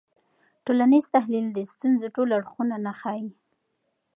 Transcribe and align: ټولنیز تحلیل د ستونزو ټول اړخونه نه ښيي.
ټولنیز 0.65 1.05
تحلیل 1.15 1.47
د 1.53 1.59
ستونزو 1.71 2.07
ټول 2.15 2.29
اړخونه 2.37 2.75
نه 2.85 2.93
ښيي. 2.99 3.27